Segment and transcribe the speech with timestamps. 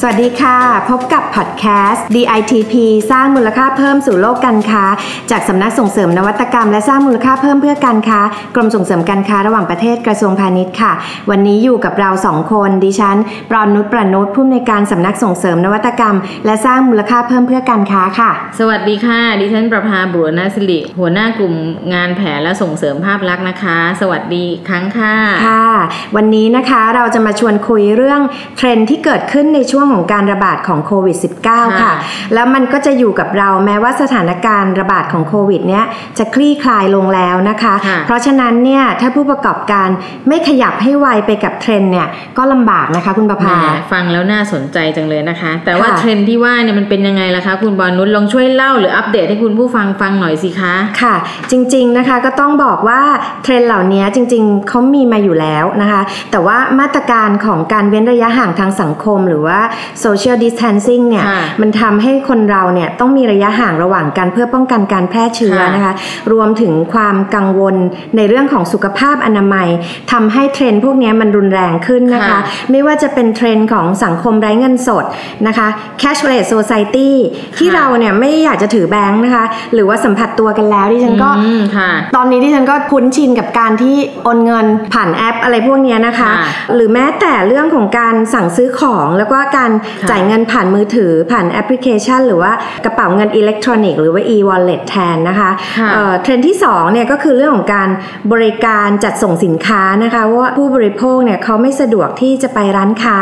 [0.00, 0.58] สวัสดีค่ะ
[0.90, 2.74] พบกับพอดแคสต์ DITP
[3.10, 4.84] สร้างมูลค่าเพิ่มสู่โลกการค้า
[5.30, 8.20] จากสำนักส่งเสริมนวัตกรรมและสร้างมูลค่าเพิ่มเพื่อการค้า
[8.54, 10.92] กรมส่งเสริมการค้าระหว่างประเทศกระทรวงพาณิชย์ค่ะ
[11.30, 13.16] วันนี้อยู่กับเราสองคน ดิฉัน
[13.50, 21.54] ปรอนนุชประนุชผู้อำนวยการสำนักส่งเสริมนวัตกรรม และสร้างมูลค่าเพิ่มเพื่อการค้าค่ะ สวัสดีค่ะ ดิฉันประภาบุรณสิริหัวหน้ากลุ่ม
[21.94, 25.14] งานแผนและส่งเสริมภาพลักษณ์นะคะ สวัสดีอีกครั้งค่ะ
[25.46, 25.68] ค่ะ
[26.16, 28.20] วันนี้นะคะเราจะมาชวนคุยเรื่อง
[28.56, 31.16] เทรนด์ที่เกิดขึ้นในช่วงของการระบาดของโควิด
[31.48, 31.92] -19 ค่ะ
[32.34, 35.84] แล้วมันก็จะอยู่กับเราแม้ว่าสถานการณ์ระบาดของโควิดเนี้ย
[36.18, 39.88] จะคลี่คลายลงแล้วนะคะค่ะเพราะฉะนั้นเนี่ยถ้าผู้ประกอบการ
[40.28, 42.06] ไม่ขยับให้ไวไปกับเทรนด์เนี่ย
[42.38, 43.60] ก็ลำบากนะคะคุณประแหมภา
[43.92, 51.14] ฟังแล้วน่าสนใจจังเลยนะคะ แต่ว่าค่ะเทรนด์ที่ว่าเนี่ยมันเป็นยังไงล่ะคะ คุณบอลนุชลองช่วยเล่าหรืออัปเดตให้คุณผู้ฟังฟังหน่อยสิคะค่ะ
[51.50, 53.00] จริงๆนะคะก็ต้องบอกว่า
[53.42, 59.60] เทรนด์เหล่านี้จริงๆเขามีมาอยู่แล้วนะคะ แต่ว่ามาตรการของการเว้นระยะห่างทางสังคม หรือว่า
[60.04, 65.92] social distancing เนี่ยค่ะมันทำให้คนเราเนี่ยต้องมีระยะห่างระหว่างกันเพื่อป้องกันการแพร่เชื้อค่ะนะคะ
[66.32, 67.74] รวมถึงความกังวล
[68.16, 69.68] ในเรื่องของสุขภาพอนามัย
[70.12, 72.40] ทำให้เทรนด์พวกนี้มันรุนแรงขึ้นนะคะค่ะ
[72.70, 75.04] ไม่ว่าจะเป็นเทรนด์ของสังคมไร้เงินสด
[75.46, 75.68] นะคะ
[76.02, 77.10] cashless society
[77.58, 89.67] ที่ค่ะเราเนี่ยไม่อยากจะถือแบงค์นะคะ หรือว่าสัมผัสตัวกันแล้วดิฉันก็อืมค่ะตอนนี้ที่ฉันก็คุ้นชินกับการที่โอนเงินผ่านแอปอะไรพวกเนี้ยนะคะค่ะหรือแม้แต่เรื่องของการสั่งซื้อของแล้วก็การค่ะ
[90.10, 92.52] จ่ายเงินผ่านมือถือผ่านแอปพลิเคชัน หรือว่า
[92.84, 97.88] กระเป๋าเงินอิเล็กทรอนิกส์หรือว่า e-wallet แทนนะคะค่ะเอ่อเทรนด์ที่2เนี่ยก็คือเรื่องของการ
[98.32, 103.18] บริการจัดส่งสินค้านะคะเพราะว่าผู้บริโภคเนี่ยเขาไม่สะดวกที่จะไปร้านค้า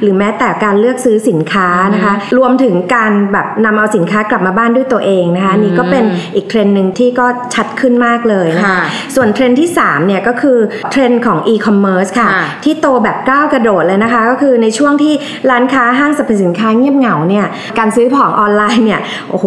[0.00, 8.82] หรือแม้แต่การเลือกซื้อสินค้านะคะ รวมถึงการแบบนำเอาสินค้ากลับมาบ้านด้วยตัวเองนะคะอันนี่ก็เป็นอีกเทรนด์หนึ่งที่ก็ชัดขึ้นมากเลยนะคะค่ะ
[9.14, 10.58] ส่วนเทรนด์ที่3เนี่ยก็คือ
[10.90, 15.14] เทรนด์ของ e-commerce ค่ะค่ะ ที่โตแบบก้าวกระโดดเลยนะคะ ก็คือในช่วงที่
[15.50, 17.46] ร้านค้าห้างสรรพสินค้าเงียบเหงาเนี่ย
[17.78, 19.46] การซื้อของออนไลน์เนี่ยโอ้โห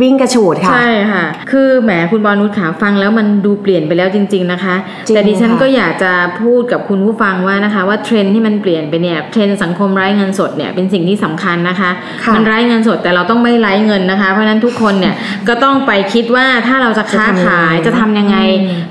[0.00, 4.74] วิ่งกระฉูดค่ะ ใช่ค่ะ คือแหมคุณบอลนุชขาฟังแล้วมันดูเปลี่ยนไปแล้วจริง ๆนะคะ
[5.06, 11.90] จริงแต่ดิฉันค่ะก็อยากจะพูดกับคุณผู้ฟังว่านะคะ ว่าเทรนด์ที่มันเปลี่ยนไปเนี่ยเทรนด์สังคมไร้เงินสดเนี่ยเป็นสิ่งที่สำคัญนะคะ
[12.24, 15.14] ค่ะมันไร้เงินสดแต่เราต้องไม่ไร้เงินนะคะ เพราะฉะนั้นทุกคนเนี่ย
[15.48, 18.36] ก็ต้องไปคิดว่าถ้าเราจะค้าขายจะทำยังไง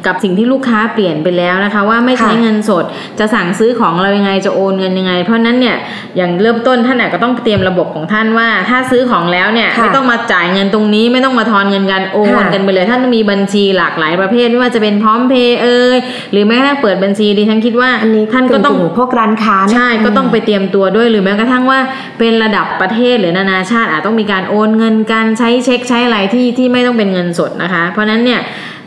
[0.06, 2.86] กับสิ่งที่ลูกค้าเปลี่ยนไปแล้วนะคะ ว่าไม่ใช้ค่ะเงินสด
[3.20, 5.76] จะสั่งซื้อของเรายังไงจะโอนเงินยังไง เพราะฉะนั้นเนี่ย
[6.18, 15.98] อย่างเริ่มต้นท่านอาจก็ต้องเตรียมระบบของท่านว่า ถ้าซื้อของแล้วเนี่ยค่ะไม่ต้องมาจ่ายเงินตรงนี้ ไม่ต้องมาทอนเงินกันโอนค่ะกันไปเลย ท่านมีบัญชีหลากหลายประเภทไม่ว่าจะเป็นพร้อมเพย์เอย
[16.32, 21.80] หรือแม้กระทั่งเปิดบัญชีดิฉันคิดว่าอันนี้ท่านก็ต้องถึพวกร้านค้านะใช่ก็ต้องไปเตรียมตัวด้วยหรือแม้กระทั่งว่า
[22.20, 28.42] เป็นระดับประเทศหรือนานาชาติอาจต้องมีการโอนเงินการใช้เช็คใช้อะไรที่ที่ไม่ต้องเป็นเงินสดนะคะ เพราะฉะนั้นเนี่ย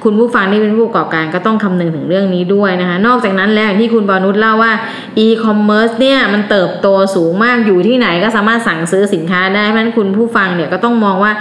[0.05, 4.73] คุณผู้ฟังที่เป็นผู้ประกอบการก็ต้องคำนึงถึงเรื่องนี้ด้วยนะคะ นอกจากนั้นแล้วอย่างที่คุณบอนุชเล่าว่า
[5.25, 11.33] e-commerce เนี่ยมันเติบโตสูงมากอยู่ที่ไหนก็สามารถสั่งซื้อสินค้าได้เพราะฉะนั้นคุณผู้ฟังเนี่ยก็ต้องมองว่า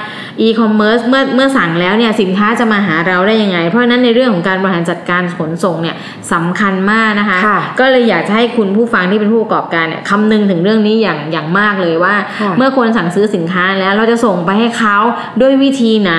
[0.45, 5.95] e-commerce เมื่อเมื่อสั่งแล้วเนี่ยสินค้าจะมาหาเราได้ยังไง เพราะฉะนั้นในเรื่องของการบริหารจัดการขนส่งเนี่ย
[6.33, 14.97] สำคัญมากนะคะค่ะก็เลยอยากจะให้คุณผู้ฟังที่เป็นผู้ประกอบการเนี่ยคำนึงถึงเรื่องนี้อย่างอย่างมากเลยว่าค่ะเมื่อคนสั่งซื้อสินค้าแล้วเราจะส่งไปให้เขา
[15.41, 16.13] ด้วยวิธีไหน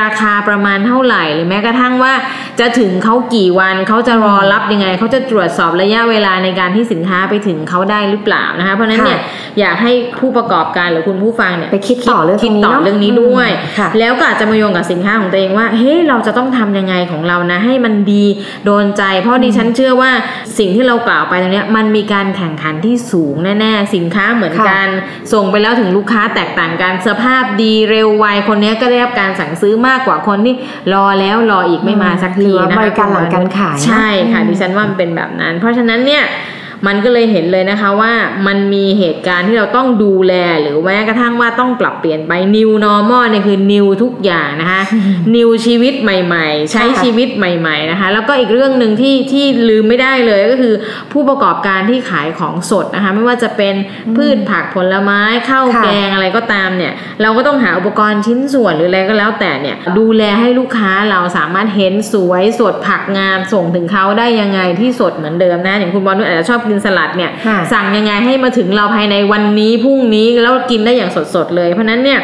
[0.00, 2.12] ราคาประมาณเท่าไหร่หรือแม้กระทั่งว่า
[2.60, 9.20] จะถึงเขากี่วันเขาจะรอรับยังไงเขาจะตรวจสอบระยะเวลาในการที่สินค้าไปถึงเขาได้หรือเปล่านะคะเพราะฉะนั้นเนี่ย
[9.60, 18.24] อยากให้ผู้ประกอบการหรือคุณผู้ฟังเนี่ยไปคิดต่อเรื่องคิดนี้ต่อเนาะเรื่องนี้ด้วยค่ะแล้วก็อาจจะมาโยงกับสินค้าของตัวเองว่าเฮ้ยเราจะต้องทำยังไงของเรานะ ให้มันดี
[18.64, 20.10] โดนใจ เพราะดิฉันเชื่อว่า
[20.58, 24.86] สิ่งที่เรากล่าวไปตรงเนี้ยมันมีการแข่งขันที่สูงแน่ๆสินค้าเหมือนกัน
[25.32, 30.54] ส่งไปแล้วถึงลูกค้าแตกต่างกันสภาพดีเร็วไวคนเนี้ยก็ได้รับการสั่งซื้อมากกว่าคนที่
[30.92, 36.24] รอแล้วรออีกไม่มาสักหรืทีอว่านะคะบริการหลังการขายนะใช่ค่ะดิฉันว่ามันเป็นแบบนั้น เพราะฉะนั้นเนี่ย
[36.86, 38.12] มันก็เลยเห็นเลยนะคะว่า
[38.46, 44.82] มันมีเหตุการณ์ที่เราต้องดูแลหรือแม้กระทั่งว่าต้องปรับเปลี่ยนไป new normal เนี่ยคือ new ทุกอย่างนะคะ
[45.34, 50.74] new ชีวิตใหม่ ๆ ใช้ค่ะชีวิตใหม่ ๆนะคะ แล้วก็อีกเรื่องหนึ่งที่ที่ลืมไม่ได้เลยก็คือ
[51.12, 53.74] ผู้ประกอบการที่ขายของสดนะคะ ไม่ว่าจะเป็น
[54.16, 56.92] พืชผักผลไม้ข้าวค่ะแกงอะไรก็ตามเนี่ย
[57.22, 72.20] เราก็ต้องหาอุปกรณ์ชิ้นส่วนหรืออะไรก็แล้วแต่เนี่ยดูแลให้ลูกค้าเราสามารถเห็นสวยสดผักงามส่งถึงเขาได้ยังไงที่สดเหมือนเดิมนะอย่างคุณบอลนุ่นอาจจะชอบกินสลัดเนี่ยค่ะสั่งยังไงให้มาถึงเราภายในวันนี้พรุ่งนี้แล้วกินได้อย่างสดๆเลย เพราะฉะนั้นเนี่ย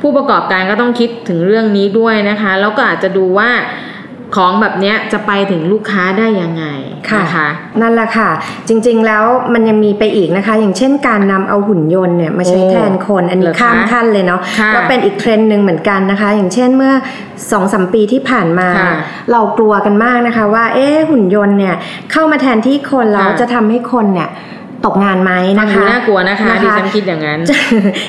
[0.00, 3.50] ผู้ประกอบการก็ต้องคิดถึงเรื่องนี้ด้วยนะคะ แล้วก็อาจจะดูว่า
[4.36, 6.64] ของแบบเนี้ยจะไปถึงลูกค้าได้ยังไง
[7.10, 7.48] ค่ะนะคะ
[7.80, 8.30] นั่นแหละค่ะ
[8.68, 16.92] จริงๆแล้วมันยังมีไปอีกนะคะ อย่างเช่นการนำเอาหุ่นยนต์เนี่ยมาใช้โอ้แทนคนอันเหรนี้อคะข้ามขั้นเลยเนาะค่ะก็เป็นอีกเทรนด์หนึ่งเหมือนกันนะคะ อย่างเช่นเมื่อ
[17.26, 18.94] 2อสมปีที่ผ่านมาค่ะ
[19.32, 21.74] เรากลัวกันมากนะคะว่าเอ๊ะหุ่นยนต์เนี่ย
[22.12, 24.28] เข้ามาแทนที่คนแล้วค่ะจะทำให้คนเนี่ย
[24.86, 27.40] ตกงานไหมฟังนะดูคะน่ากลัวนะคะนะคะดิฉันคิดอย่างนั้น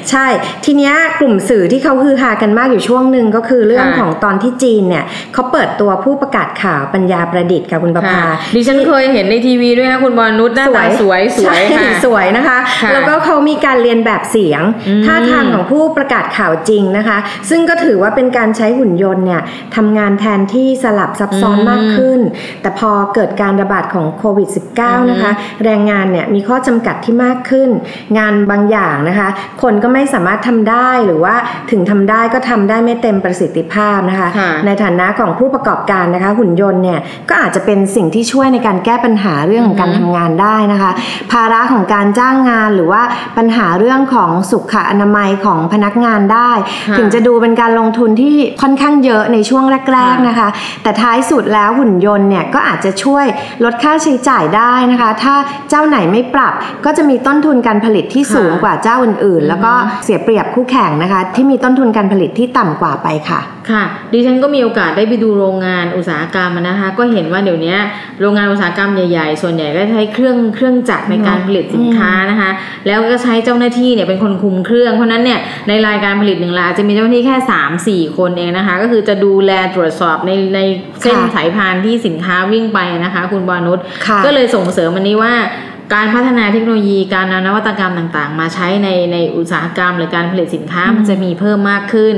[0.10, 0.26] ใช่
[0.66, 17.18] ทีเนี้ยกลุ่มสื่อที่เขาฮือฮากันมากอยู่ช่วงหนึ่งก็คือเรื่องค่ะของตอนที่จีนเนี่ยเขาเปิดตัวผู้ประกาศข่าวปัญญาประดิษฐ์ค่ะคุณประภาค่ะดิฉันเคยเห็นในทีวีด้วยค่ะคุณบอลนุชหน้าตาสวยสวยใช่ค่ะสวยนะคะค่ะแล้วก็เขามีการเรียนแบบเสียงอืมท่าทางของผู้ประกาศข่าวจริงนะคะ
[17.50, 19.42] ซึ่งก็ถือว่าเป็นการใช้หุ่นยนต์เนี่ย
[19.76, 22.20] ทำงานแทนที่สลับซับซ้อนอืมมากขึ้น
[22.62, 24.50] แต่พอเกิดการระบาดของโควิด
[24.80, 25.32] -19 นะคะ
[25.64, 27.70] แรงงานเนี่ยมีข้อจำกัดที่มากขึ้น
[28.18, 29.30] งานบางอย่างนะคะ
[29.62, 31.36] คนก็ไม่สามารถทำได้หรือว่า
[31.72, 40.92] ถึงทำได้ก็ทำได้ไม่เต็มประสิทธิภาพนะคะค่ะในฐานะของผู้ประกอบการนะคะ หุ่นยนต์เนี่ยก็อาจจะเป็นสิ่งที่ช่วยในการแก้ปัญหาเรื่องของการอือฮึทำงานได้นะคะ
[41.32, 43.02] ภาระของการจ้างงานหรือว่า
[43.38, 46.52] ปัญหาเรื่องของสุขอนามัยของพนักงานได้
[46.90, 49.64] ค่ะถึงจะดูเป็นการลงทุนที่ค่อนข้างเยอะในช่วง
[49.94, 50.50] แรกๆนะคะ
[50.84, 53.26] แต่ท้ายสุดแล้วหุ่นยนต์เนี่ยก็อาจจะช่วย
[53.64, 55.36] ลดค่าใช้จ่ายได้นะคะ ถ้า
[55.70, 56.49] เจ้าไหนไม่ปรับ
[56.86, 59.74] ก็จะมีต้นทุนการผลิตที่ค่ะสูงกว่าเจ้าอื่นๆ แล้วก็
[60.04, 63.40] เสียเปรียบคู่แข่งนะคะ ที่มีต้นทุนการผลิตที่ต่ำกว่าไปค่ะ
[63.72, 67.76] ค่ะ ดิฉันก็มีโอกาสได้ไปดูโรงงานอุตสาหกรรมอะนะคะ ก็เห็นว่าเดี๋ยวนี้
[68.22, 72.50] โรงงานอุตสาหกรรมใหญ่ๆ ส่วนใหญ่ก็ใช้เครื่องเครื่องจักรในการผลิตสินค้านะคะ
[72.88, 80.60] แล้วก็ใช้เจ้าหน้าที่เนี่ยเป็นคนคุมเครื่องเพราะฉะนั้นเนี่ยในรายการผลิตหนึ่งรายอาจจะมีเจ้าหน้าที่แค่ 3 4 คนเองนะคะ ก็คือจะดูแลตรวจสอบในใน
[81.02, 85.34] เส้นค่ะสายพานที่สินค้าวิ่งไปนะคะ คุณบานุชค่ะก็เลยส่งเสริมอันนี้ว่า
[85.96, 92.16] การพัฒนาเทคโนโลยีการนำนวัตกรรมต่างๆ มาใช้ในในอุตสาหกรรม หรือการผลิตสินค้ามันจะมีเพิ่มมากขึ้น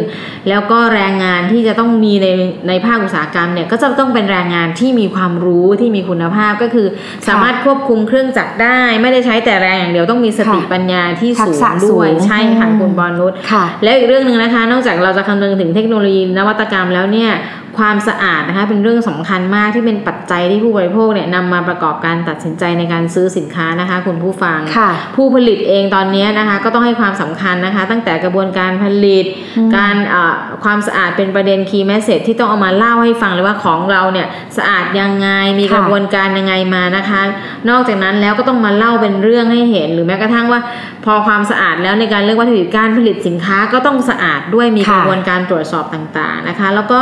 [0.50, 2.28] แล้วก็แรงงานที่จะต้องมีใน
[2.68, 6.88] ในภาคอุตสาหกรรมเนี่ยก็จะต้องเป็นแรงงานที่มีความรู้ที่มีคุณภาพก็คือ
[7.28, 17.32] สามารถควบคุมเครื่องจักรได้ ไม่ได้ใช้แต่แรงอย่างเดียวต้องมีสติค่ะปัญญาที่ทัสูกงษะด้วยสูงใช่ค่ะอืมคุณบอลนุชค่ะแล้วอีกเรื่องหนึ่งนะคะ นอกจากเราจะคำนึงถึงเทคโนโลยีนวัตกรรมแล้วเนี่ย
[17.78, 29.26] ความสะอาดนะคะเป็นเรื่องสำคัญมากที่เป็นปัจจัยที่ผู้บริโภคเนี่ยนำมาประกอบการตัดสินใจในการซื้อสินค้านะคะ คุณผู้ฟังค่ะผู้ผลิตเองตอนนี้นะคะก็ต้องให้ความสำคัญนะคะ ตั้งแต่กระบวนการผลิต
[29.58, 34.28] อืมการเอ่อความสะอาดเป็นประเด็น key message ที่ต้องเอามาเล่าให้ฟังเลยว่าของเราเนี่ย
[34.58, 35.30] สะอาดยังไง
[35.60, 37.22] มีกระบวนการยังไงมานะคะ
[37.70, 40.60] นอกจากนั้นแล้วก็ต้องมาเล่าเป็นเรื่องให้เห็น หรือแม้กระทั่งว่า
[41.06, 47.02] พอความสะอาดแล้วในการเลือกวัตถุดิบการผลิตสินค้าก็ต้องสะอาดด้วยมีค่ะกระบวนการตรวจสอบต่างๆนะคะ แล้วก็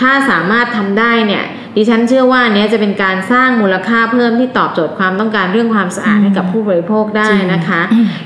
[0.00, 1.44] ถ้าสามารถทำได้เนี่ย
[1.76, 7.80] ดิฉันเชื่อว่าอันเนี้ยจะเป็นการสร้างมูลค่าเพิ่มที่ตอบโจทย์ความต้องการเรื่องความสะอาดให้กับผู้บริโภคได้นะคะ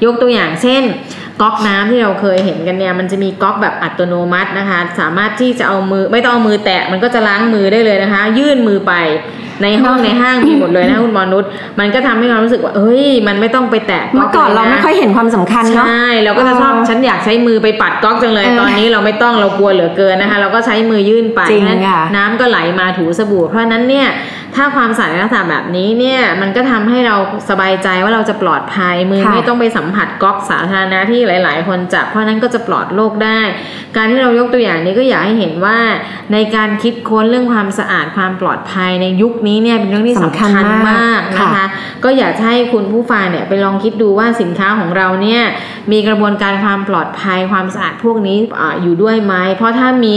[0.04, 0.82] ยกตัวอย่างเช่น
[1.40, 8.92] ก๊อกน้ำที่เราเคยเห็นกันเนี่ยมันจะมีก๊อกแบบอัตโนมัตินะคะ สามารถที่จะเอามือไม่ต้องเอามือแตะมันก็จะล้างมือได้เลยนะคะ ยื่นมือไป
[9.62, 11.44] ในห้องในห้างมีหมดเลยนะคุณบอนุช
[11.80, 24.08] มันก็ทำให้ความรู้สึกว่าเอ้ย มันไม่ต้องไปแตะเมื่อก่อนลเราไม่ค่อยเห็นความสำคัญเนาะใช่เราก็จะชอบเออฉันอยากใช้มือไปปัดก๊อกจังเลยเออตอนนี้เราไม่ต้องเรากลัวเหลือเกินนะคะ เราก็ใช้มือยื่นไปจริงนั้นค่ะน้ำก็ไหลมาถูสบู่ เพราะฉะนั้นเนี่ย
[24.56, 27.16] ถ้าความสะอาดในลักษณะแบบนี้เนี่ยมันก็ทำให้เรา
[27.50, 33.40] สบายใจว่าเราจะปลอดภัยมือค่ะไม่ต้องไปสัมผัสก๊อกสาธารณะที่หลาย ๆ คนจับเพราะฉะนั้นก็จะปลอดโรคได้
[33.96, 35.78] การที่เรายกตัวอย่างนี้ก็อยากให้เห็นว่า
[36.32, 41.66] ในการคิดค้นเรื่องความสะอาดความปลอดภัยในยุคนี้เนี่ยเป็นเรื่องที่สำคัญสำคัญมามากกนะคะค่ะ
[42.04, 45.42] ก็อยากจะให้คุณผู้ฟังเนี่ยไปลองคิดดูว่าสินค้าของเราเนี่ย
[45.92, 50.16] มีกระบวนการความปลอดภัยความสะอาดพวกนี้อาอยู่ด้วยไหมเพราะถ้ามี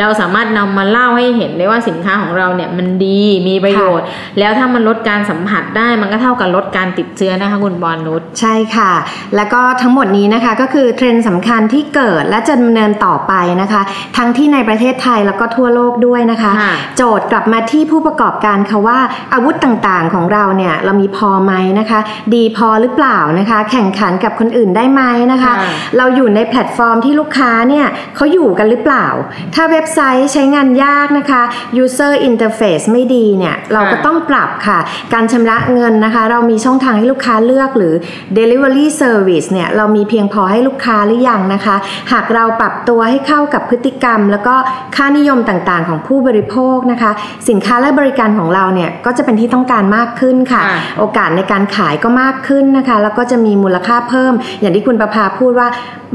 [0.00, 4.06] เราสามารถนำมาเล่าให้เห็นได้ว่าสินค้าของเราเนี่ยมันดีมีประโยชน์
[4.38, 8.92] แล้วถ้ามันลดการสัมผัสได้มันก็เท่ากับลดการติดเชื้อนะคะคุณบอลนุชใช่ค่ะ
[9.36, 13.82] แล้วก็ทั้งหมดนี้นะคะก็คือเทรนด์สำคัญที่เกิดและจะดำเนินต่อไปนะคะ
[14.16, 18.98] ทั้งที่ในประเทศไทยแล้วก็ทั่วโลกด้วยนะคะค่ะโจทย์กลับมาที่ผู้ประกอบการค่ะว่า
[19.34, 22.00] อาวุธต่างๆของเราเนี่ยเรามีพอไหมนะคะ
[22.34, 25.02] ดีพอหรือเปล่านะคะ แข่งขันกับคนอื่นได้ไหม
[25.32, 29.06] นะคะค่ะเราอยู่ในแพลตฟอร์มที่ลูกค้าเนี่ยเขาอยู่กันหรือเปล่า
[29.54, 31.42] ถ้าเว็บไซต์ใช้งานยากนะคะ
[31.82, 34.78] user interface ไม่ดีเนี่ยเราก็ต้องปรับค่ะ
[35.14, 37.94] การชำระเงินนะคะ เรามีช่องทางให้ลูกค้าเลือกหรือ
[38.38, 41.76] delivery service เนี่ยเรามีเพียงพอให้ลูกค้าหรือยังนะคะ
[42.12, 44.54] หากเราปรับตัวให้เข้ากับพฤติกรรม แล้วก็
[44.96, 47.10] ค่านิยมต่างๆ ของผู้บริโภคนะคะ
[47.48, 55.68] สินค้าและบริการของเราเนี่ยก็จะเป็นที่ต้องการมากขึ้นค่ะค่ะโอกาสในการขายก็มากขึ้นนะคะ แล้วก็จะมีมูลค่าเพิ่ม อย่างที่คุณคุณประภาพูดว่า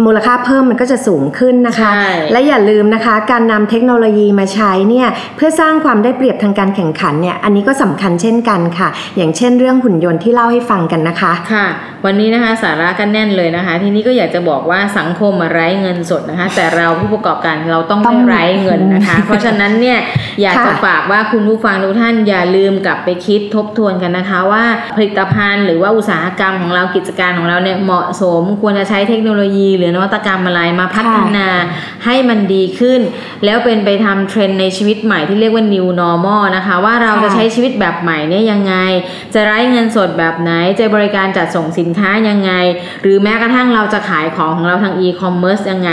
[0.05, 11.67] มูลค่าเพิ่มมันก็จะสูงขึ้นนะคะใช่และอย่าลืมนะคะ การนำเทคโนโลยีมาใช้เนี่ยเพื่อสร้างความได้เปรียบทางการแข่งขันเนี่ยอันนี้ก็สำคัญเช่นกันค่ะ อย่างเช่นเรื่องหุ่นยนต์ที่เล่าให้ฟังกันนะคะค่ะ
[12.05, 19.99] วันนี้นะคะสาระกันแน่นเลยนะคะ ทีนี้ก็อยากจะบอกว่าสังคมมาไร้เงินสดนะคะ แต่เราผู้ประกอบการเราต้องต้องไม่ไร้เงินนะคะ เพราะฉะนั้นเนี่ย
[20.41, 24.63] อยากค่ะจะฝากว่าคุณผู้ฟังทุกท่านอย่าลืมกลับไปคิดทบทวนกันนะคะ ว่า
[24.95, 31.47] ผลิตภัณฑ์หรือว่าอุตสาหกรรมของเรากิจการของเราเนี่ยเหมาะสมควรจะใช้เทคโนโลยีหรือนวัตกรรมอะไรมาพัฒนา
[32.05, 33.01] ให้มันดีขึ้น
[33.45, 38.75] แล้วเป็นไปทำเทรนด์ในชีวิตใหม่ที่เรียกว่า new normal นะคะ ว่าเราจะค่ะใช้ชีวิตแบบใหม่เนี่ยยังไง
[39.33, 42.51] จะไร้เงินสดแบบไหน จะบริการจัดส่งสินค้ายังไง
[43.03, 45.89] หรือแม้กระทั่งเราจะขายของของเราทาง e-commerce ยังไง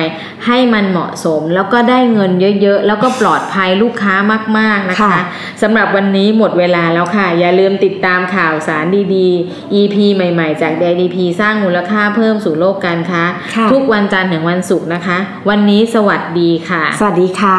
[0.46, 4.14] ให้มันเหมาะสมแล้วก็ได้เงินเยอะๆ แล้วก็ปลอดภัยลูกค้า
[4.58, 5.22] มากๆนะคะค่ะ
[5.62, 13.22] สำหรับวันนี้หมดเวลาแล้วค่ะ อย่าลืมติดตามข่าวสารดีๆ EP ใหม่ๆ จาก DIDP สร้างมูลค่าเพิ่มสู่โลกการค้า
[13.54, 15.18] ค่ะทุกวันจันทร์ถึงวันศุกร์นะคะ
[15.48, 17.58] วันนี้สวัสดีค่ะ สวัสดีค่ะ